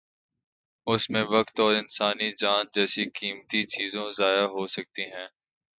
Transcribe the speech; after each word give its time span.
اس 0.87 1.09
میں 1.09 1.23
وقت 1.29 1.59
اور 1.59 1.73
انسانی 1.75 2.31
جان 2.37 2.65
جیسی 2.73 3.05
قیمتی 3.09 3.63
چیزوں 3.67 4.09
ضائع 4.11 4.45
ہو 4.47 4.65
جاتی 4.67 5.03
ہیں۔ 5.03 5.27